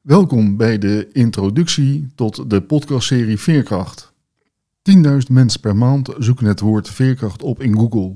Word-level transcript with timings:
Welkom 0.00 0.56
bij 0.56 0.78
de 0.78 1.08
introductie 1.12 2.08
tot 2.14 2.50
de 2.50 2.62
podcastserie 2.62 3.38
Veerkracht. 3.38 4.12
10.000 4.94 5.02
mensen 5.30 5.60
per 5.60 5.76
maand 5.76 6.14
zoeken 6.18 6.46
het 6.46 6.60
woord 6.60 6.88
veerkracht 6.88 7.42
op 7.42 7.62
in 7.62 7.74
Google. 7.74 8.14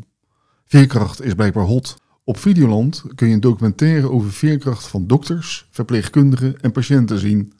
Veerkracht 0.65 1.23
is 1.23 1.35
blijkbaar 1.35 1.65
hot. 1.65 1.97
Op 2.25 2.39
Videoland 2.39 3.05
kun 3.15 3.29
je 3.29 3.35
een 3.35 3.41
documentaire 3.41 4.11
over 4.11 4.33
veerkracht 4.33 4.87
van 4.87 5.07
dokters, 5.07 5.69
verpleegkundigen 5.71 6.61
en 6.61 6.73
patiënten 6.73 7.19
zien 7.19 7.53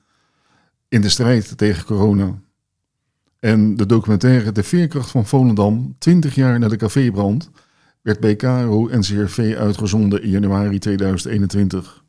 in 0.89 1.01
de 1.01 1.09
strijd 1.09 1.59
tegen 1.59 1.85
corona. 1.85 2.43
En 3.39 3.77
de 3.77 3.87
documentaire 3.87 4.53
De 4.53 4.63
Veerkracht 4.63 5.11
van 5.11 5.27
Volendam, 5.27 5.95
20 5.99 6.35
jaar 6.35 6.59
na 6.59 6.69
de 6.69 6.77
cafébrand, 6.77 7.51
werd 8.03 8.21
bij 8.21 8.37
en 8.37 9.01
CRV 9.01 9.55
uitgezonden 9.59 10.23
in 10.23 10.31
januari 10.31 10.79
2021. 10.79 12.04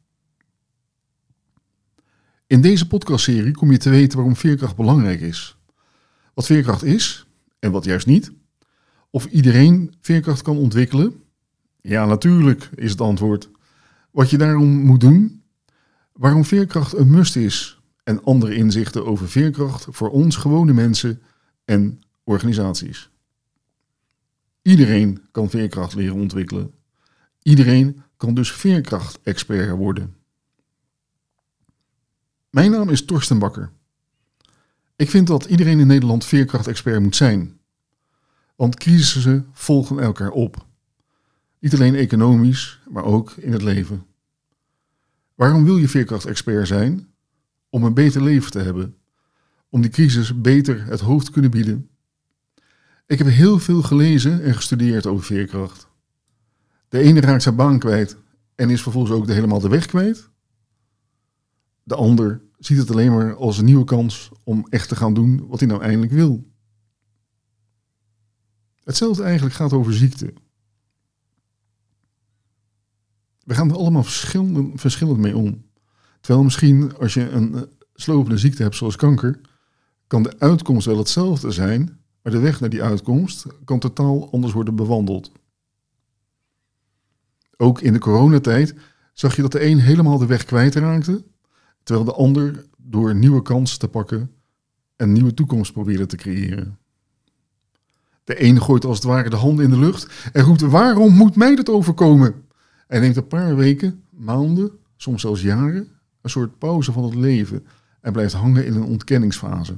In 2.48 2.62
deze 2.62 2.88
podcastserie 2.88 3.52
kom 3.52 3.72
je 3.72 3.78
te 3.78 3.90
weten 3.90 4.18
waarom 4.18 4.36
veerkracht 4.36 4.76
belangrijk 4.76 5.22
is. 5.22 5.58
Wat 6.34 6.46
veerkracht 6.46 6.84
is 6.84 7.28
en 7.60 7.72
wat 7.72 7.86
juist 7.86 8.08
niet. 8.08 8.32
Of 9.10 9.26
iedereen 9.26 9.94
veerkracht 10.02 10.42
kan 10.42 10.58
ontwikkelen. 10.58 11.24
Ja, 11.82 12.06
natuurlijk 12.06 12.70
is 12.76 12.92
het 12.92 13.02
antwoord. 13.02 13.50
Wat 14.12 14.30
je 14.30 14.38
daarom 14.38 14.70
moet 14.70 15.00
doen. 15.00 15.44
Waarom 16.14 16.46
veerkracht 16.46 16.94
een 16.94 17.10
must 17.10 17.36
is. 17.36 17.80
En 18.04 18.24
andere 18.24 18.56
inzichten 18.56 19.06
over 19.06 19.30
veerkracht 19.30 19.88
voor 19.90 20.10
ons 20.10 20.36
gewone 20.36 20.74
mensen 20.74 21.22
en 21.64 22.00
organisaties. 22.24 23.10
Iedereen 24.62 25.22
kan 25.32 25.50
veerkracht 25.50 25.96
leren 25.96 26.16
ontwikkelen. 26.16 26.72
Iedereen 27.44 28.04
kan 28.18 28.34
dus 28.34 28.52
veerkracht-expert 28.52 29.78
worden. 29.78 30.16
Mijn 32.56 32.72
naam 32.72 32.90
is 32.90 33.06
Torsten 33.06 33.40
Bakker. 33.40 33.72
Ik 34.96 35.10
vind 35.10 35.28
dat 35.28 35.46
iedereen 35.46 35.80
in 35.80 35.88
Nederland 35.88 36.26
veerkracht-expert 36.26 37.02
moet 37.02 37.16
zijn. 37.16 37.60
Want 38.56 38.76
crisissen 38.76 39.48
volgen 39.52 40.00
elkaar 40.00 40.30
op. 40.30 40.66
Niet 41.60 41.74
alleen 41.74 41.96
economisch, 41.96 42.82
maar 42.90 43.04
ook 43.04 43.32
in 43.32 43.52
het 43.52 43.62
leven. 43.62 44.06
Waarom 45.34 45.64
wil 45.64 45.78
je 45.78 45.88
veerkracht-expert 45.88 46.68
zijn? 46.68 47.08
Om 47.70 47.84
een 47.84 47.94
beter 47.94 48.24
leven 48.24 48.52
te 48.52 48.60
hebben. 48.60 48.96
Om 49.70 49.82
die 49.82 49.92
crisis 49.92 50.42
beter 50.42 50.86
het 50.86 51.00
hoofd 51.00 51.26
te 51.26 51.32
kunnen 51.32 51.52
bieden. 51.52 51.90
Ik 53.06 53.18
heb 53.18 53.28
heel 53.28 53.60
veel 53.60 53.82
gelezen 53.82 54.44
en 54.44 54.56
gestudeerd 54.56 55.06
over 55.06 55.26
veerkracht. 55.26 55.88
De 56.90 57.00
ene 57.00 57.20
raakt 57.20 57.44
zijn 57.44 57.56
baan 57.56 57.80
kwijt 57.80 58.18
en 58.56 58.70
is 58.70 58.82
vervolgens 58.82 59.14
ook 59.14 59.28
de 59.28 59.34
helemaal 59.34 59.60
de 59.60 59.70
weg 59.70 59.86
kwijt. 59.86 60.30
De 61.86 61.96
ander 61.96 62.42
ziet 62.58 62.78
het 62.78 62.92
alleen 62.92 63.12
maar 63.12 63.36
als 63.36 63.58
een 63.58 63.66
nieuwe 63.66 63.84
kans 63.84 64.32
om 64.44 64.66
echt 64.70 64.90
te 64.90 64.96
gaan 64.96 65.14
doen 65.14 65.48
wat 65.48 65.60
hij 65.60 65.68
nou 65.68 65.82
eindelijk 65.82 66.12
wil. 66.12 66.52
Hetzelfde 68.84 69.24
eigenlijk 69.24 69.56
gaat 69.56 69.74
over 69.74 69.94
ziekte. 69.94 70.34
We 73.44 73.54
gaan 73.54 73.70
er 73.70 73.78
allemaal 73.78 74.04
verschillend, 74.04 74.82
verschillend 74.82 75.20
mee 75.20 75.38
om. 75.38 75.66
Terwijl 76.22 76.44
misschien 76.44 76.98
als 76.98 77.14
je 77.14 77.30
een 77.30 77.56
eh, 77.56 77.62
slopende 77.94 78.38
ziekte 78.38 78.64
hebt 78.64 78.76
zoals 78.76 78.96
kanker, 78.96 79.42
kan 80.08 80.24
de 80.24 80.40
uitkomst 80.40 80.86
wel 80.86 80.98
hetzelfde 80.98 81.52
zijn, 81.52 82.00
maar 82.22 82.32
de 82.32 82.40
weg 82.40 82.60
naar 82.60 82.70
die 82.70 82.84
uitkomst 82.84 83.46
kan 83.66 83.80
totaal 83.80 84.32
anders 84.32 84.54
worden 84.54 84.76
bewandeld. 84.76 85.32
Ook 87.58 87.82
in 87.82 87.94
de 87.94 88.00
coronatijd 88.00 88.76
zag 89.14 89.36
je 89.36 89.42
dat 89.42 89.52
de 89.52 89.66
een 89.66 89.80
helemaal 89.80 90.18
de 90.18 90.26
weg 90.26 90.46
kwijtraakte 90.46 91.26
terwijl 91.86 92.06
de 92.06 92.14
ander 92.14 92.66
door 92.78 93.16
nieuwe 93.16 93.42
kansen 93.42 93.80
te 93.80 93.88
pakken 93.88 94.32
een 94.96 95.12
nieuwe 95.12 95.34
toekomst 95.34 95.74
probeerde 95.74 96.06
te 96.06 96.16
creëren. 96.16 96.78
De 98.24 98.44
een 98.44 98.62
gooit 98.62 98.86
als 98.86 98.98
het 98.98 99.06
ware 99.06 99.30
de 99.30 99.36
handen 99.36 99.66
in 99.66 99.72
de 99.72 99.80
lucht 99.80 100.30
en 100.34 100.44
roept: 100.44 100.62
Waarom 100.62 101.14
moet 101.14 101.36
mij 101.36 101.56
dat 101.56 101.70
overkomen? 101.70 102.44
En 102.88 103.02
neemt 103.02 103.16
een 103.16 103.28
paar 103.28 103.56
weken, 103.56 104.04
maanden, 104.10 104.72
soms 104.96 105.22
zelfs 105.22 105.42
jaren, 105.42 105.88
een 106.22 106.30
soort 106.30 106.58
pauze 106.58 106.92
van 106.92 107.04
het 107.04 107.16
leven 107.16 107.66
en 108.02 108.14
blijft 108.14 108.34
hangen 108.34 108.66
in 108.66 108.76
een 108.76 108.84
ontkenningsfase. 108.84 109.76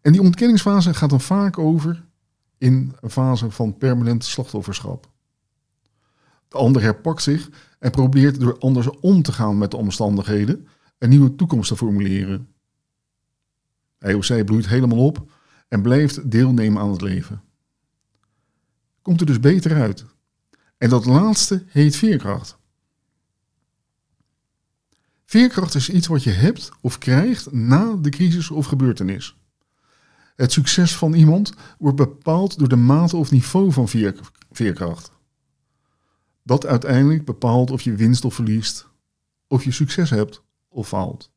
En 0.00 0.12
die 0.12 0.20
ontkenningsfase 0.20 0.94
gaat 0.94 1.10
dan 1.10 1.20
vaak 1.20 1.58
over 1.58 2.04
in 2.58 2.94
een 3.00 3.10
fase 3.10 3.50
van 3.50 3.78
permanent 3.78 4.24
slachtofferschap. 4.24 5.10
De 6.48 6.56
ander 6.58 6.82
herpakt 6.82 7.22
zich 7.22 7.50
en 7.78 7.90
probeert 7.90 8.40
door 8.40 8.58
anders 8.58 8.90
om 8.90 9.22
te 9.22 9.32
gaan 9.32 9.58
met 9.58 9.70
de 9.70 9.76
omstandigheden 9.76 10.66
een 10.98 11.08
nieuwe 11.08 11.34
toekomst 11.34 11.68
te 11.68 11.76
formuleren. 11.76 12.48
Hij 13.98 14.14
of 14.14 14.24
zij 14.24 14.44
bloeit 14.44 14.68
helemaal 14.68 15.06
op 15.06 15.30
en 15.68 15.82
blijft 15.82 16.30
deelnemen 16.30 16.82
aan 16.82 16.90
het 16.90 17.00
leven. 17.00 17.42
Komt 19.02 19.20
er 19.20 19.26
dus 19.26 19.40
beter 19.40 19.74
uit. 19.74 20.04
En 20.78 20.88
dat 20.88 21.06
laatste 21.06 21.64
heet 21.66 21.96
veerkracht. 21.96 22.58
Veerkracht 25.24 25.74
is 25.74 25.90
iets 25.90 26.06
wat 26.06 26.22
je 26.22 26.30
hebt 26.30 26.70
of 26.80 26.98
krijgt 26.98 27.52
na 27.52 27.96
de 27.96 28.10
crisis 28.10 28.50
of 28.50 28.66
gebeurtenis. 28.66 29.36
Het 30.36 30.52
succes 30.52 30.96
van 30.96 31.12
iemand 31.12 31.52
wordt 31.78 31.96
bepaald 31.96 32.58
door 32.58 32.68
de 32.68 32.76
mate 32.76 33.16
of 33.16 33.30
niveau 33.30 33.72
van 33.72 33.88
veerkracht. 34.50 35.15
Dat 36.46 36.66
uiteindelijk 36.66 37.24
bepaalt 37.24 37.70
of 37.70 37.82
je 37.82 37.94
winst 37.94 38.24
of 38.24 38.34
verliest, 38.34 38.88
of 39.48 39.64
je 39.64 39.70
succes 39.70 40.10
hebt 40.10 40.42
of 40.68 40.88
faalt. 40.88 41.30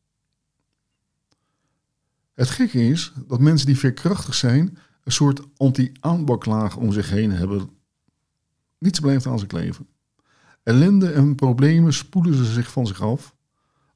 Het 2.34 2.50
gekke 2.50 2.88
is 2.88 3.14
dat 3.28 3.40
mensen 3.40 3.68
die 3.68 3.78
veerkrachtig 3.78 4.36
zijn 4.36 4.78
een 5.04 5.12
soort 5.12 5.42
anti-aanbaklaag 5.58 6.78
om 6.78 6.92
zich 6.92 7.10
heen 7.10 7.32
hebben. 7.32 7.70
Niets 8.78 9.00
blijft 9.00 9.28
aan 9.28 9.40
zich 9.40 9.52
leven. 9.52 9.88
Ellende 10.64 11.12
en 11.12 11.36
problemen 11.36 11.94
spoelen 11.94 12.34
ze 12.34 12.46
zich 12.46 12.72
van 12.72 12.88
zich 12.88 13.02
af, 13.02 13.36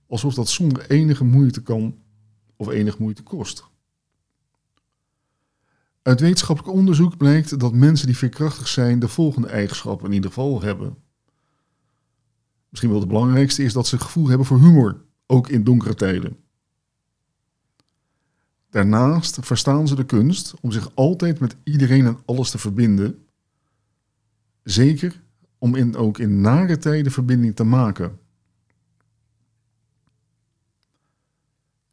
alsof 0.07 0.33
dat 0.33 0.49
zonder 0.49 0.89
enige 0.89 1.23
moeite 1.23 1.61
kan 1.61 1.97
of 2.55 2.67
enige 2.67 3.01
moeite 3.01 3.23
kost. 3.23 3.63
Uit 6.01 6.19
wetenschappelijk 6.19 6.73
onderzoek 6.75 7.17
blijkt 7.17 7.59
dat 7.59 7.73
mensen 7.73 8.07
die 8.07 8.17
veerkrachtig 8.17 8.67
zijn 8.67 8.99
de 8.99 9.07
volgende 9.07 9.47
eigenschappen 9.47 10.07
in 10.07 10.13
ieder 10.13 10.29
geval 10.29 10.61
hebben. 10.61 11.02
Misschien 12.73 12.91
wel 12.91 13.01
de 13.01 13.13
belangrijkste 13.13 13.63
is 13.63 13.73
dat 13.73 13.87
ze 13.87 13.99
gevoel 13.99 14.27
hebben 14.27 14.47
voor 14.47 14.59
humor, 14.59 15.01
ook 15.25 15.49
in 15.49 15.63
donkere 15.63 15.95
tijden. 15.95 16.37
Daarnaast 18.69 19.37
verstaan 19.41 19.87
ze 19.87 19.95
de 19.95 20.05
kunst 20.05 20.53
om 20.61 20.71
zich 20.71 20.95
altijd 20.95 21.39
met 21.39 21.55
iedereen 21.63 22.05
en 22.05 22.17
alles 22.25 22.49
te 22.49 22.57
verbinden. 22.57 23.25
Zeker 24.63 25.21
om 25.57 25.75
in, 25.75 25.95
ook 25.95 26.17
in 26.17 26.41
nare 26.41 26.77
tijden 26.77 27.11
verbinding 27.11 27.55
te 27.55 27.63
maken. 27.63 28.19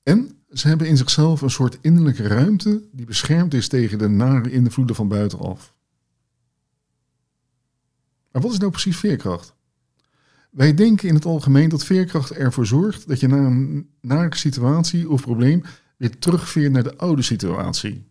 En 0.03 0.43
ze 0.51 0.69
hebben 0.69 0.89
in 0.89 0.97
zichzelf 0.97 1.41
een 1.41 1.51
soort 1.51 1.79
innerlijke 1.81 2.27
ruimte 2.27 2.89
die 2.93 3.07
beschermd 3.07 3.55
is 3.55 3.69
tegen 3.69 3.99
de 3.99 4.09
nare 4.09 4.51
invloeden 4.51 4.97
van 4.97 5.09
buitenaf. 5.09 5.75
Maar 8.33 8.43
wat 8.43 8.53
is 8.53 8.59
nou 8.59 8.71
precies 8.71 8.97
veerkracht? 8.97 9.59
Wij 10.51 10.75
denken 10.75 11.09
in 11.09 11.15
het 11.15 11.25
algemeen 11.25 11.69
dat 11.69 11.85
veerkracht 11.85 12.31
ervoor 12.31 12.67
zorgt 12.67 13.09
dat 13.09 13.21
je 13.21 13.29
na 13.29 13.37
een 13.37 13.89
nare 14.01 14.37
situatie 14.37 15.11
of 15.11 15.21
probleem 15.21 15.63
weer 15.97 16.19
terugveert 16.19 16.73
naar 16.73 16.83
de 16.83 16.97
oude 16.97 17.23
situatie. 17.23 18.09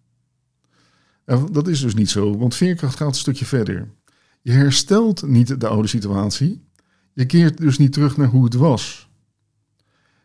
Dat 1.52 1.68
is 1.68 1.82
dus 1.82 1.94
niet 1.94 2.10
zo, 2.10 2.38
want 2.38 2.56
veerkracht 2.56 2.98
gaat 2.98 3.08
een 3.08 3.14
stukje 3.14 3.46
verder. 3.46 3.90
Je 4.42 4.52
herstelt 4.52 5.28
niet 5.28 5.60
de 5.60 5.68
oude 5.68 5.88
situatie, 5.88 6.68
je 7.14 7.26
keert 7.26 7.58
dus 7.58 7.78
niet 7.78 7.94
terug 7.94 8.18
naar 8.18 8.28
hoe 8.28 8.44
het 8.44 8.54
was. 8.54 9.10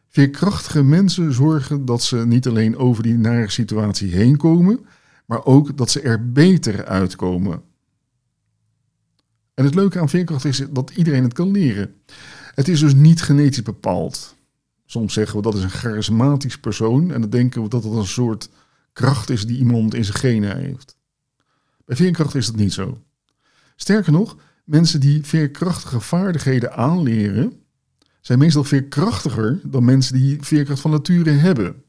Veerkrachtige 0.08 0.82
mensen 0.82 1.32
zorgen 1.32 1.84
dat 1.84 2.02
ze 2.02 2.16
niet 2.16 2.46
alleen 2.46 2.76
over 2.76 3.02
die 3.02 3.18
nare 3.18 3.50
situatie 3.50 4.14
heen 4.14 4.36
komen, 4.36 4.86
maar 5.26 5.44
ook 5.44 5.76
dat 5.76 5.90
ze 5.90 6.00
er 6.00 6.32
beter 6.32 6.84
uitkomen. 6.84 7.62
En 9.54 9.64
het 9.64 9.74
leuke 9.74 10.00
aan 10.00 10.08
veerkracht 10.08 10.44
is 10.44 10.62
dat 10.70 10.90
iedereen 10.90 11.22
het 11.22 11.32
kan 11.32 11.50
leren. 11.50 11.94
Het 12.54 12.68
is 12.68 12.80
dus 12.80 12.94
niet 12.94 13.22
genetisch 13.22 13.62
bepaald. 13.62 14.34
Soms 14.86 15.12
zeggen 15.12 15.36
we 15.36 15.42
dat 15.42 15.54
is 15.54 15.62
een 15.62 15.70
charismatisch 15.70 16.58
persoon 16.58 17.10
en 17.10 17.20
dan 17.20 17.30
denken 17.30 17.62
we 17.62 17.68
dat 17.68 17.84
het 17.84 17.92
een 17.92 18.06
soort 18.06 18.48
kracht 18.92 19.30
is 19.30 19.46
die 19.46 19.58
iemand 19.58 19.94
in 19.94 20.04
zijn 20.04 20.18
genen 20.18 20.56
heeft. 20.56 20.96
Bij 21.84 21.96
veerkracht 21.96 22.34
is 22.34 22.46
dat 22.46 22.56
niet 22.56 22.72
zo. 22.72 22.98
Sterker 23.76 24.12
nog, 24.12 24.36
mensen 24.64 25.00
die 25.00 25.24
veerkrachtige 25.24 26.00
vaardigheden 26.00 26.72
aanleren, 26.72 27.52
zijn 28.20 28.38
meestal 28.38 28.64
veerkrachtiger 28.64 29.60
dan 29.62 29.84
mensen 29.84 30.14
die 30.14 30.42
veerkracht 30.42 30.80
van 30.80 30.90
nature 30.90 31.30
hebben. 31.30 31.82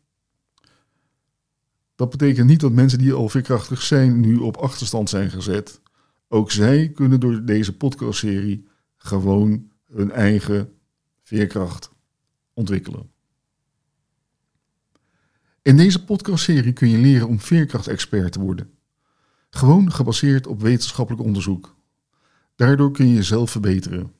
Dat 1.95 2.09
betekent 2.09 2.47
niet 2.47 2.59
dat 2.59 2.71
mensen 2.71 2.99
die 2.99 3.13
al 3.13 3.29
veerkrachtig 3.29 3.81
zijn 3.81 4.19
nu 4.19 4.37
op 4.37 4.57
achterstand 4.57 5.09
zijn 5.09 5.29
gezet. 5.29 5.81
Ook 6.27 6.51
zij 6.51 6.89
kunnen 6.89 7.19
door 7.19 7.45
deze 7.45 7.77
podcastserie 7.77 8.67
gewoon 8.97 9.71
hun 9.87 10.11
eigen 10.11 10.73
veerkracht 11.23 11.91
ontwikkelen. 12.53 13.09
In 15.61 15.77
deze 15.77 16.03
podcastserie 16.03 16.73
kun 16.73 16.89
je 16.89 16.97
leren 16.97 17.27
om 17.27 17.39
veerkrachtexpert 17.39 18.31
te 18.31 18.39
worden. 18.39 18.69
Gewoon 19.49 19.91
gebaseerd 19.91 20.47
op 20.47 20.61
wetenschappelijk 20.61 21.23
onderzoek. 21.23 21.75
Daardoor 22.55 22.91
kun 22.91 23.07
je 23.07 23.13
jezelf 23.13 23.51
verbeteren. 23.51 24.13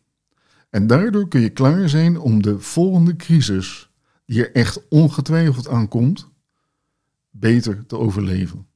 En 0.70 0.88
daardoor 0.88 1.28
kun 1.28 1.42
je 1.42 1.50
klaar 1.50 1.90
zijn 1.90 2.20
om 2.20 2.42
de 2.42 2.60
volgende 2.60 3.16
crisis, 3.16 3.90
die 4.26 4.46
er 4.46 4.56
echt 4.56 4.88
ongetwijfeld 4.90 5.68
aankomt, 5.68 6.30
beter 7.30 7.86
te 7.86 7.98
overleven. 7.98 8.68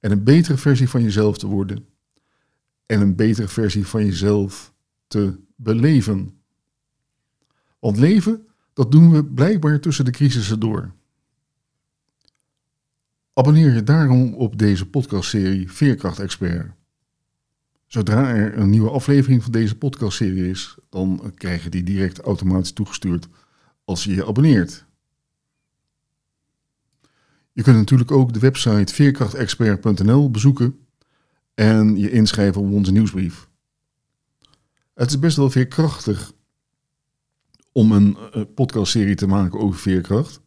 En 0.00 0.10
een 0.10 0.24
betere 0.24 0.56
versie 0.56 0.88
van 0.88 1.02
jezelf 1.02 1.38
te 1.38 1.46
worden. 1.46 1.86
En 2.90 3.00
een 3.00 3.16
betere 3.16 3.48
versie 3.48 3.86
van 3.86 4.04
jezelf 4.04 4.72
te 5.06 5.38
beleven. 5.56 6.40
Want 7.78 7.96
leven, 7.96 8.46
dat 8.72 8.92
doen 8.92 9.10
we 9.10 9.24
blijkbaar 9.24 9.80
tussen 9.80 10.04
de 10.04 10.10
crisissen 10.10 10.60
door. 10.60 10.92
Abonneer 13.32 13.74
je 13.74 13.82
daarom 13.82 14.34
op 14.34 14.58
deze 14.58 14.88
podcastserie 14.88 15.72
Veerkracht 15.72 16.18
Expert. 16.18 16.72
Zodra 17.86 18.34
er 18.34 18.58
een 18.58 18.70
nieuwe 18.70 18.90
aflevering 18.90 19.42
van 19.42 19.52
deze 19.52 19.76
podcastserie 19.76 20.48
is, 20.48 20.78
dan 20.88 21.32
krijg 21.34 21.62
je 21.62 21.70
die 21.70 21.82
direct 21.82 22.18
automatisch 22.18 22.72
toegestuurd 22.72 23.28
als 23.84 24.04
je 24.04 24.14
je 24.14 24.26
abonneert. 24.26 24.86
Je 27.52 27.62
kunt 27.62 27.76
natuurlijk 27.76 28.10
ook 28.10 28.32
de 28.32 28.38
website 28.38 28.94
veerkrachtexpert.nl 28.94 30.30
bezoeken 30.30 30.78
en 31.60 31.96
je 31.96 32.10
inschrijven 32.10 32.62
op 32.62 32.72
onze 32.72 32.92
nieuwsbrief. 32.92 33.48
Het 34.94 35.10
is 35.10 35.18
best 35.18 35.36
wel 35.36 35.50
veerkrachtig 35.50 36.32
om 37.72 37.92
een 37.92 38.16
eh, 38.32 38.42
podcastserie 38.54 39.14
te 39.14 39.26
maken 39.26 39.60
over 39.60 39.78
veerkracht. 39.80 40.40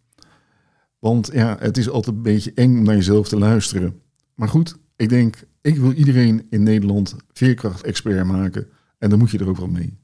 Want 1.00 1.30
ja, 1.33 1.57
het 1.60 1.77
is 1.77 1.89
altijd 1.89 2.15
een 2.15 2.21
beetje 2.21 2.54
eng 2.54 2.77
om 2.77 2.83
naar 2.83 2.95
jezelf 2.95 3.27
te 3.27 3.38
luisteren. 3.38 4.01
Maar 4.33 4.48
goed, 4.48 4.77
ik 4.95 5.10
denk, 5.10 5.44
ik 5.62 5.77
wil 5.77 5.92
iedereen 5.92 6.48
in 6.50 6.63
Nederland 6.63 7.15
veerkracht-expert 7.33 8.25
maken. 8.25 8.68
En 8.98 9.10
dan 9.10 9.19
moet 9.19 9.31
je 9.31 9.38
er 9.38 9.50
ook 9.50 9.57
wel 9.57 9.68
mee. 9.68 9.98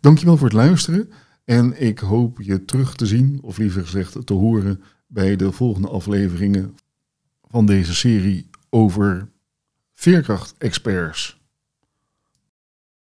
Dankjewel 0.00 0.36
voor 0.36 0.46
het 0.46 0.56
luisteren. 0.56 1.10
En 1.44 1.82
ik 1.82 1.98
hoop 1.98 2.40
je 2.42 2.64
terug 2.64 2.96
te 2.96 3.06
zien, 3.06 3.38
of 3.42 3.58
liever 3.58 3.82
gezegd 3.82 4.26
te 4.26 4.34
horen, 4.34 4.82
bij 5.06 5.36
de 5.36 5.52
volgende 5.52 5.88
afleveringen 5.88 6.74
van 7.42 7.66
deze 7.66 7.94
serie 7.94 8.50
over 8.70 9.28
veerkracht-experts. 9.98 11.37